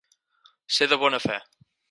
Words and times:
Ser 0.77 0.87
de 0.95 0.99
bona 1.05 1.21
fe. 1.27 1.39